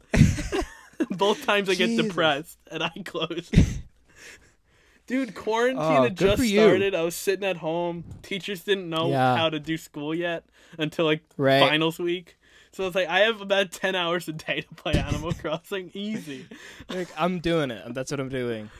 [1.10, 2.06] Both times I get Jesus.
[2.06, 3.50] depressed and I close.
[5.06, 6.94] Dude, quarantine Oh, had just started.
[6.94, 8.04] I was sitting at home.
[8.22, 9.36] Teachers didn't know Yeah.
[9.36, 10.44] how to do school yet
[10.78, 11.60] until like Right.
[11.60, 12.36] finals week.
[12.72, 15.90] So it's like I have about ten hours a day to play Animal Crossing.
[15.94, 16.46] Easy.
[16.90, 17.94] Like, I'm doing it.
[17.94, 18.70] That's what I'm doing.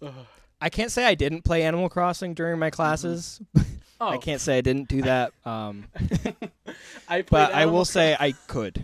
[0.60, 3.40] I can't say I didn't play Animal Crossing during my classes.
[4.00, 5.32] Oh, I can't say I didn't do that.
[5.44, 5.84] Um,
[7.06, 8.82] I played but I Animal will say I could.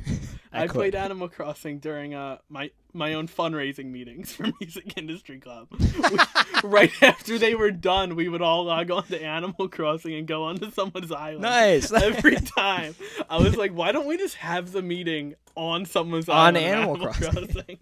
[0.52, 0.74] I, could.
[0.74, 5.68] played Animal Crossing during uh my my own fundraising meetings for Music Industry Club.
[5.78, 6.18] We-
[6.68, 10.44] right after they were done, we would all log on to Animal Crossing and go
[10.44, 11.42] onto someone's island.
[11.42, 11.92] Nice.
[11.92, 12.94] Every time,
[13.28, 16.62] I was like, "Why don't we just have the meeting on someone's On island?" of
[16.62, 17.78] Animal Crossing.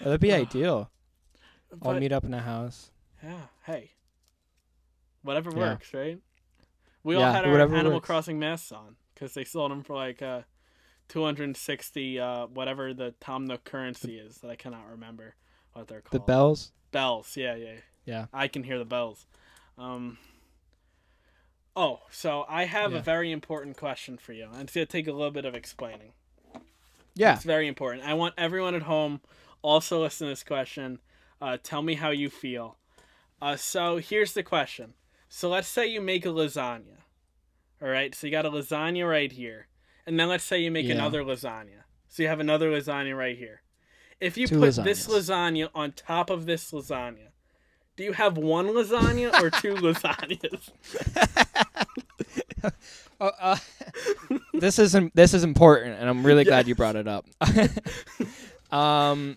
[0.00, 0.90] That'd be ideal.
[1.82, 2.90] I'll meet up in a house.
[3.22, 3.40] Yeah.
[3.64, 3.90] Hey.
[5.22, 5.58] Whatever Yeah.
[5.58, 6.18] works, right?
[7.02, 8.06] We all had our Animal works.
[8.06, 10.42] Crossing masks on because they sold them for like uh,
[11.08, 15.34] 260, uh, whatever the Tom Nook currency is that I cannot remember
[15.72, 16.12] what they're called.
[16.22, 16.72] The bells.
[16.90, 17.36] bells.
[17.36, 17.74] Yeah, yeah.
[18.04, 18.26] Yeah.
[18.32, 19.26] I can hear the bells.
[19.76, 20.18] Um.
[21.76, 22.98] Oh, so I have Yeah.
[22.98, 26.12] a very important question for you, and it's gonna take a little bit of explaining.
[27.14, 27.34] Yeah.
[27.34, 28.04] It's very important.
[28.06, 29.20] I want everyone at home
[29.62, 31.00] also listen to this question.
[31.40, 32.76] Uh, tell me how you feel.
[33.40, 34.94] Uh, so here's the question.
[35.28, 37.02] So let's say you make a lasagna.
[37.82, 38.14] All right.
[38.14, 39.66] So you got a lasagna right here,
[40.08, 40.94] and then let's say you make Yeah.
[40.94, 41.84] another lasagna.
[42.08, 43.60] So you have another lasagna right here.
[44.20, 47.28] If you Two put this lasagna on top of this lasagna,
[47.96, 50.70] do you have one lasagna or two lasagnas?
[53.20, 53.56] Oh, uh,
[54.52, 57.26] this is this is important, and I'm really glad you brought it up.
[58.72, 59.36] um,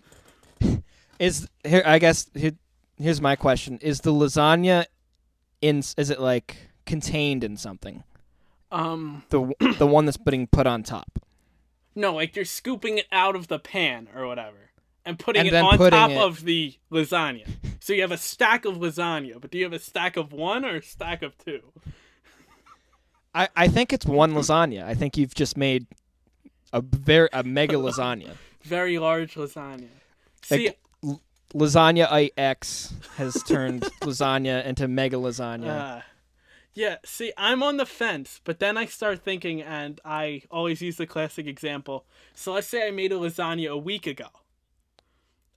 [1.18, 1.82] is here?
[1.84, 2.52] I guess here,
[2.96, 4.86] here's my question: Is the lasagna
[5.60, 5.78] in?
[5.78, 6.56] Is it like
[6.86, 8.04] contained in something?
[8.72, 11.18] Um, The the one that's being put on top.
[11.94, 14.70] no, like you're scooping it out of the pan or whatever
[15.04, 17.46] and putting And it on putting top it- of the lasagna.
[17.80, 20.64] So you have a stack of lasagna, but do you have a stack of one
[20.64, 21.60] or a stack of two?
[23.34, 24.84] I, I think it's one lasagna.
[24.84, 25.86] I think you've just made
[26.72, 28.30] a very a mega lasagna.
[28.62, 29.88] Very large lasagna.
[30.42, 31.20] See, Like, l-
[31.52, 35.66] lasagna IX has turned lasagna into mega lasagna.
[35.98, 36.00] Uh,
[36.74, 40.96] yeah, see, I'm on the fence, but then I start thinking, and I always use
[40.96, 42.04] the classic example.
[42.34, 44.28] So let's say I made a lasagna a week ago,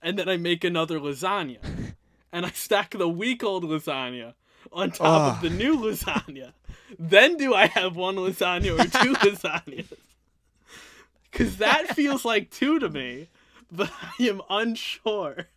[0.02, 1.58] and then I make another lasagna,
[2.32, 4.34] and I stack the week old lasagna
[4.72, 6.52] on top of the new lasagna.
[6.98, 9.92] Then do I have one lasagna or two lasagnas?
[11.30, 13.28] Because that feels like two to me,
[13.72, 15.48] but I am unsure.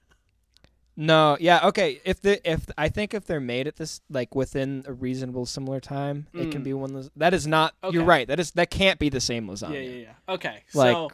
[1.01, 2.01] No, yeah, okay.
[2.03, 5.79] If the if I think if they're made at this like within a reasonable similar
[5.79, 6.65] time, it can Mm.
[6.65, 6.93] be one.
[6.93, 7.73] Las- that is not.
[7.89, 8.27] You're right.
[8.27, 9.75] That is that can't be the same lasagna.
[9.75, 10.33] Yeah, yeah, yeah.
[10.35, 11.09] Okay, Like, so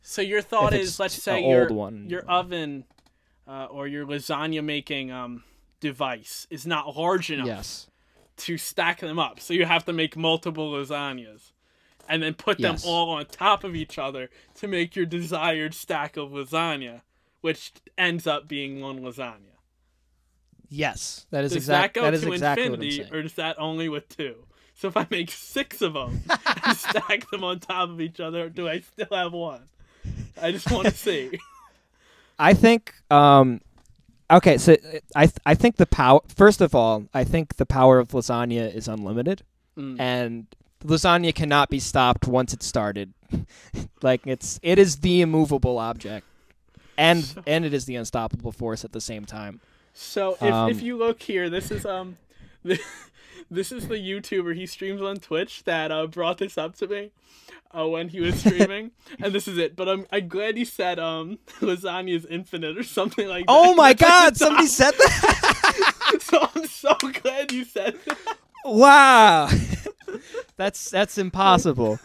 [0.00, 2.84] so your thought is, let's say your one, your oven
[3.46, 5.44] uh, or your lasagna making um
[5.80, 7.88] device is not large enough Yes.
[8.38, 11.52] to stack them up, so you have to make multiple lasagnas
[12.08, 12.86] and then put them Yes.
[12.86, 17.02] all on top of each other to make your desired stack of lasagna,
[17.46, 19.54] which ends up being one lasagna.
[20.68, 21.26] Yes.
[21.30, 21.94] That is Does exact.
[21.94, 23.14] that go that is to exactly what I'm infinity, saying.
[23.14, 24.34] or is that only with two?
[24.74, 26.22] So if I make six of them
[26.64, 29.62] and stack them on top of each other, do I still have one?
[30.40, 31.38] I just want to see.
[32.38, 32.92] I think.
[33.10, 33.60] Um.
[34.28, 34.76] Okay, so
[35.14, 36.20] I th- I think the power.
[36.28, 39.42] First of all, I think the power of lasagna is unlimited,
[39.78, 40.00] Mm.
[40.00, 40.46] and
[40.84, 43.14] lasagna cannot be stopped once it's started.
[44.02, 46.26] like it's it is the immovable object,
[46.98, 49.60] and and it is the unstoppable force at the same time.
[49.94, 52.18] So if, Um, if you look here, this is um,
[53.50, 57.10] this is the YouTuber he streams on Twitch that uh, brought this up to me
[57.76, 59.76] uh, when he was streaming, and this is it.
[59.76, 63.52] But I'm I'm glad he said um lasagna is infinite or something like that.
[63.52, 64.36] Oh my That's God!
[64.36, 66.18] Somebody said that.
[66.20, 68.18] So I'm so glad you said that.
[68.64, 69.48] wow,
[70.56, 71.98] that's that's impossible.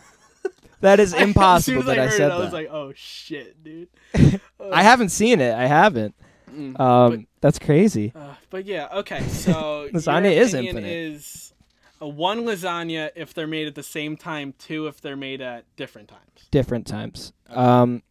[0.81, 3.87] That is impossible that I I said it, I was like, oh shit, dude.
[4.71, 5.53] I haven't seen it.
[5.53, 6.15] I haven't.
[6.51, 6.79] Mm.
[6.79, 8.11] Um, that's crazy.
[8.15, 9.21] Uh, but yeah, okay.
[9.29, 10.85] So Lasagna is infinite.
[10.85, 11.53] Is
[12.01, 15.63] a one lasagna if they're made at the same time, two if they're made at
[15.77, 16.47] different times.
[16.51, 17.31] different times.
[17.49, 18.03] Um,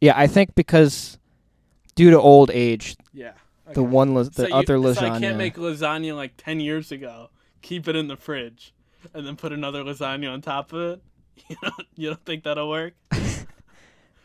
[0.00, 1.18] yeah, I think because
[1.96, 3.32] due to old age, Yeah.
[3.72, 3.90] the okay.
[3.90, 7.30] one las- the So you- other So I can't make lasagna like ten years ago,
[7.62, 8.72] keep it in the fridge,
[9.14, 11.02] and then put another lasagna on top of it.
[11.48, 12.94] You don't, you don't think that'll work?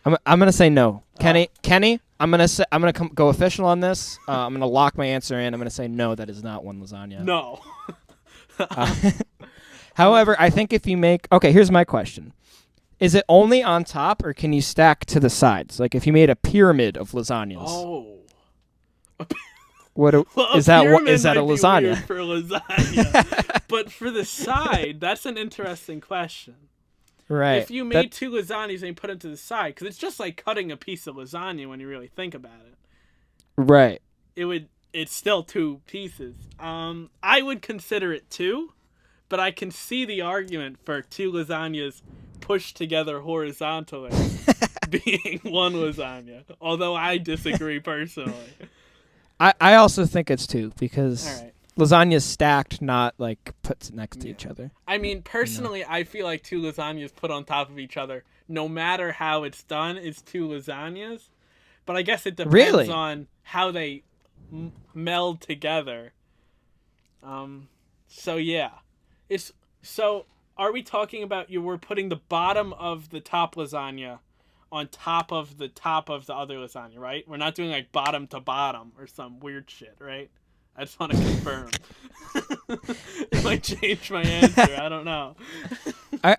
[0.05, 1.03] I'm I'm gonna say no.
[1.19, 1.49] Kenny.
[1.61, 4.17] Kenny, I'm gonna say I'm gonna come, go official on this.
[4.27, 5.53] Uh, I'm gonna lock my answer in.
[5.53, 6.13] I'm gonna say no.
[6.15, 7.23] That is not one lasagna.
[7.23, 7.61] No.
[8.59, 8.93] Uh,
[9.95, 12.33] however, I think if you make okay, here's my question:
[12.99, 15.79] Is it only on top, or can you stack to the sides?
[15.79, 18.19] Like if you made a pyramid of lasagnas, Oh.
[19.93, 20.85] what a- Well, is that?
[20.91, 21.95] What is that a lasagna?
[22.05, 26.55] For lasagna, but for the side, that's an interesting question.
[27.33, 27.55] Right.
[27.61, 29.97] If you That- made two lasagnas and you put them to the side, because it's
[29.97, 32.75] just like cutting a piece of lasagna when you really think about it.
[33.57, 34.01] right.
[34.35, 34.67] It would.
[34.93, 36.35] It's still two pieces.
[36.59, 38.73] Um, I would consider it two,
[39.29, 42.01] but I can see the argument for two lasagnas
[42.41, 44.11] pushed together horizontally
[44.89, 46.43] being one lasagna.
[46.61, 48.33] Although I disagree personally.
[49.39, 51.52] I, I also think it's two because All right.
[51.77, 54.33] Lasagna's stacked, not like put next to Yeah.
[54.33, 54.71] each other.
[54.87, 58.67] I mean, personally, I feel like two lasagnas put on top of each other, no
[58.67, 61.29] matter how it's done, is two lasagnas.
[61.85, 62.89] But I guess it depends Really?
[62.89, 64.03] on how they
[64.51, 66.13] m- meld together.
[67.21, 67.69] Um,
[68.07, 68.71] so yeah,
[69.29, 70.25] it's so.
[70.55, 74.19] Are we talking about you were putting the bottom of the top lasagna
[74.71, 77.27] on top of the top of the other lasagna, right?
[77.27, 80.29] We're not doing like bottom to bottom or some weird shit, right?
[80.75, 81.69] I just want to confirm.
[83.31, 84.75] it might change my answer.
[84.79, 85.35] I don't know.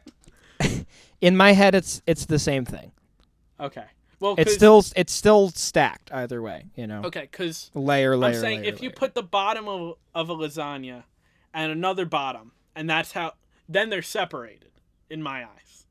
[1.21, 2.93] In my head, it's it's the same thing.
[3.61, 3.85] Okay.
[4.21, 6.67] Well, It's still it's still stacked either way.
[6.75, 8.35] You know, okay because layer layer.
[8.35, 11.05] I'm saying layer, if you put the bottom of, of a lasagna
[11.53, 13.35] and another bottom, and that's how
[13.69, 14.71] then they're separated
[15.11, 15.84] in my eyes.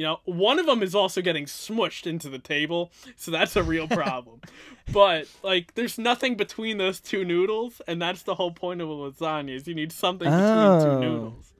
[0.00, 3.62] You know, one of them is also getting smushed into the table, so that's a
[3.62, 4.40] real problem.
[4.94, 8.92] but like, there's nothing between those two noodles, and that's the whole point of a
[8.92, 10.84] lasagna is you need something between Oh.
[10.94, 11.52] two noodles.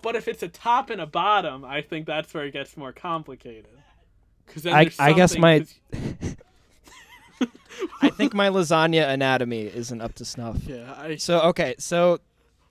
[0.00, 2.92] But if it's a top and a bottom, I think that's where it gets more
[2.92, 3.66] complicated.
[4.46, 5.66] Because I- I guess my-
[8.00, 10.58] I think my lasagna anatomy isn't up to snuff.
[10.68, 12.20] yeah, I, So okay, so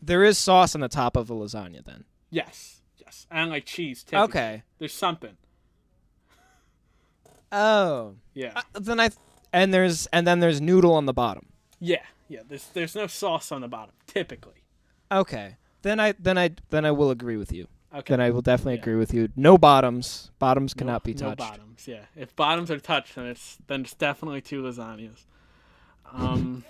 [0.02, 2.06] there is sauce on the top of a lasagna then.
[2.30, 2.78] yes,
[3.12, 4.04] yes, and like cheese.
[4.04, 4.24] Typically.
[4.24, 4.64] Okay.
[4.80, 5.38] there's something.
[7.52, 8.16] Oh.
[8.34, 9.10] Yeah, Uh, then I
[9.52, 11.48] and there's and then there's noodle on the bottom.
[11.80, 12.40] yeah, yeah.
[12.48, 14.64] There's there's no sauce on the bottom typically.
[15.12, 15.58] Okay.
[15.82, 17.68] Then I then I then I will agree with you.
[17.94, 18.14] Okay.
[18.14, 18.82] Then I will definitely Yeah.
[18.82, 19.28] agree with you.
[19.36, 20.32] No bottoms.
[20.40, 21.40] Bottoms No- cannot be touched.
[21.40, 21.88] no bottoms.
[21.88, 25.26] Yeah, if bottoms are touched, then it's then it's definitely two lasagnas.
[26.14, 26.64] Um.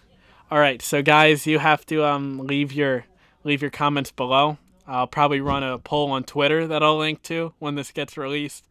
[0.52, 3.06] all right, so guys, you have to um leave your
[3.42, 4.58] leave your comments below.
[4.88, 8.66] I'll probably run a poll on Twitter that I'll link to when this gets released.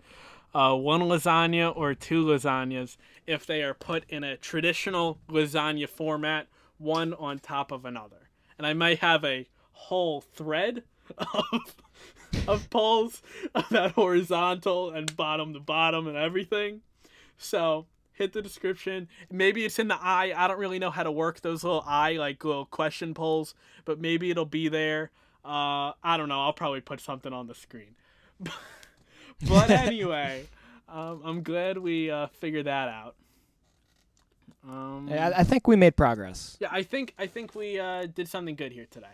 [0.53, 6.47] Uh, one lasagna or two lasagnas if they are put in a traditional lasagna format,
[6.79, 8.29] one on top of another.
[8.57, 10.83] And I might have a whole thread
[11.17, 11.75] of
[12.47, 13.21] of polls
[13.53, 16.81] about horizontal and bottom to bottom and everything.
[17.37, 19.07] So hit the description.
[19.31, 20.33] Maybe it's in the eye.
[20.35, 23.53] I don't really know how to work those little eye like little question polls,
[23.85, 25.11] but maybe it'll be there.
[25.47, 26.41] Uh, I don't know.
[26.41, 27.95] I'll probably put something on the screen.
[29.47, 30.45] but anyway,
[30.89, 33.15] um, I'm glad we uh, figured that out.
[34.67, 36.57] Um, I, I think we made progress.
[36.59, 39.07] yeah, I think I think we uh, did something good here today.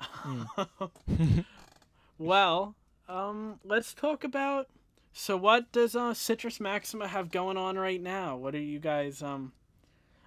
[2.18, 2.74] well,
[3.08, 4.68] um, let's talk about.
[5.12, 8.36] So, what does uh, Citrus Maxima have going on right now?
[8.36, 9.52] What are you guys um?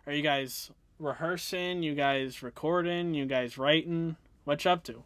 [0.06, 1.82] Are you guys rehearsing?
[1.82, 3.16] You guys recording?
[3.16, 4.18] You guys writing?
[4.48, 5.04] What you up to?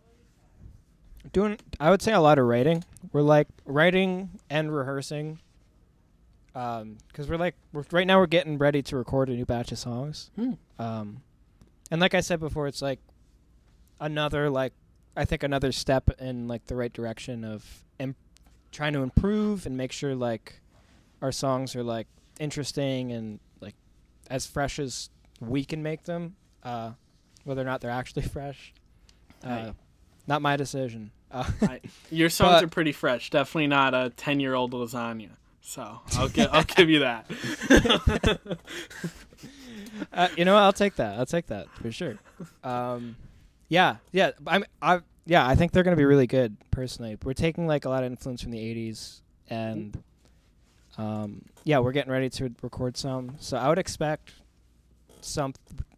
[1.34, 2.84] Doing I would say a lot of writing.
[3.12, 5.40] We're like writing and rehearsing.
[6.54, 9.72] Um, because we're like we're, right now we're getting ready to record a new batch
[9.72, 10.30] of songs.
[10.36, 10.52] Hmm.
[10.78, 11.24] Um,
[11.90, 13.00] and like I said before, it's like
[14.00, 14.74] another like
[15.18, 18.16] I think another step in like the right direction of Im-
[18.72, 20.62] trying to improve and make sure like
[21.20, 22.06] our songs are like
[22.40, 23.74] interesting and like
[24.30, 26.36] as fresh as we can make them.
[26.62, 26.92] Uh,
[27.44, 28.72] whether or not they're actually fresh,
[29.44, 29.72] uh,
[30.28, 31.12] not my decision.
[31.32, 33.30] Uh, I, your songs But- are pretty fresh.
[33.30, 35.32] Definitely not a ten-year-old lasagna.
[35.62, 37.26] So I'll give I'll give you that.
[40.14, 40.64] uh, you know, what?
[40.64, 41.18] I'll take that.
[41.20, 42.18] I'll take that for sure.
[42.64, 43.16] Um,
[43.70, 44.32] yeah, yeah.
[44.48, 45.48] I'm, I, yeah.
[45.48, 46.58] I think they're gonna be really good.
[46.72, 50.02] Personally, we're taking like a lot of influence from the '80s, and
[50.98, 53.36] um, yeah, we're getting ready to record some.
[53.40, 54.34] So I would expect
[55.22, 55.54] some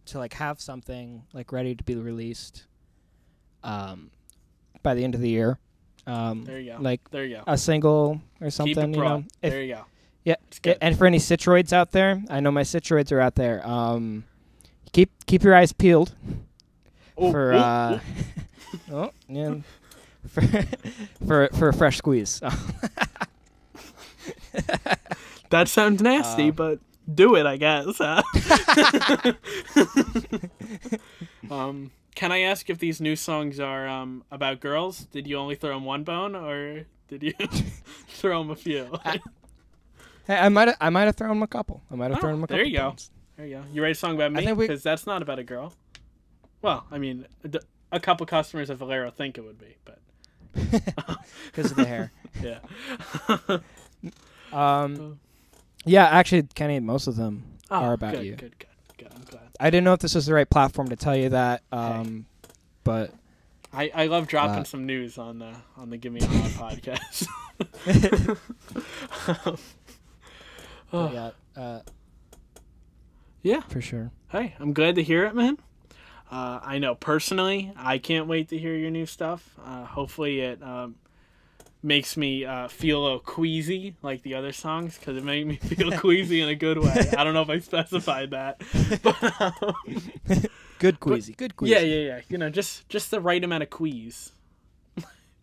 [0.08, 2.66] to like have something like ready to be released
[3.64, 4.10] um,
[4.82, 5.58] by the end of the year.
[6.06, 6.78] Um, There you go.
[6.82, 7.44] Like there you go.
[7.48, 8.94] a single or something.
[8.94, 9.86] You know, if, there you go.
[10.26, 10.36] yeah,
[10.82, 13.66] and for any citroids out there, I know my citroids are out there.
[13.66, 14.26] Um,
[14.92, 16.14] keep keep your eyes peeled
[17.18, 18.00] Oh, for oh, uh,
[18.92, 19.56] oh, yeah,
[20.28, 20.42] for
[21.26, 22.42] for for a fresh squeeze.
[25.50, 26.80] That sounds nasty, Uh, but
[27.14, 28.00] do it, I guess.
[31.52, 35.06] um, can I ask if these new songs are um, about girls?
[35.06, 37.34] Did you only throw them one bone, or did you
[38.08, 38.90] throw them a few?
[39.06, 39.20] hey,
[40.38, 41.82] I might I might have thrown them a couple.
[41.92, 42.58] I might have Oh, thrown them a couple.
[42.58, 42.96] there you go.
[43.38, 43.64] there you go.
[43.74, 45.74] You write a song about me we- because that's not about a girl.
[46.62, 47.26] Well, I mean,
[47.92, 50.00] a couple customers at Valero think it would be, but
[51.46, 52.12] because of the hair.
[52.42, 52.60] yeah.
[54.52, 55.20] Um,
[55.86, 58.36] yeah, actually, Kenny, most of them Oh, are about good, you.
[58.36, 59.12] Good, good, good.
[59.14, 59.43] I'm glad.
[59.60, 62.26] I didn't know if this was the right platform to tell you that, um,
[62.84, 63.12] but
[63.72, 66.72] I, I love dropping Uh, some news on the on the Give Me a Hot
[66.82, 67.28] podcast.
[70.96, 71.12] Oh.
[71.12, 71.80] yeah, uh,
[73.42, 73.62] yeah.
[73.62, 74.12] for sure.
[74.30, 75.58] Hey, I'm glad to hear it, man.
[76.32, 79.56] Uh, I know personally, I can't wait to hear your new stuff.
[79.66, 80.94] Uh, hopefully, it um,
[81.84, 85.56] makes me uh, feel a little queasy like the other songs because it made me
[85.62, 87.12] feel queasy in a good way.
[87.18, 88.62] I don't know if I specified that,
[89.04, 90.44] but um,
[90.80, 91.34] Good queasy.
[91.34, 91.74] Good queasy.
[91.74, 92.22] yeah, yeah, yeah.
[92.30, 94.32] You know, just just the right amount of quease.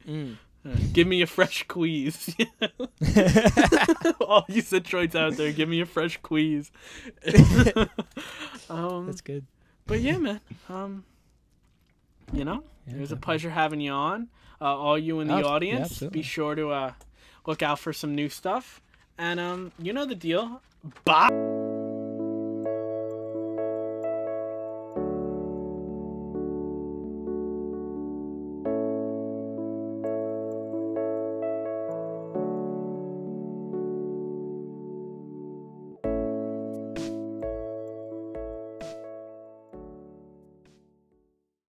[0.07, 0.37] Mm.
[0.63, 2.37] Uh, give me a fresh quease.
[4.21, 6.71] All you citroids out there, give me a fresh quease.
[8.69, 9.47] um, That's good.
[9.87, 10.41] but yeah, man.
[10.69, 11.05] Um,
[12.33, 14.29] you know, Yeah, it was a pleasure having you on.
[14.61, 16.19] Uh, all you in the Oh, audience, absolutely.
[16.21, 16.93] be sure to uh,
[17.47, 18.81] look out for some new stuff.
[19.19, 20.61] And um, you know the deal.
[21.05, 21.29] Bye.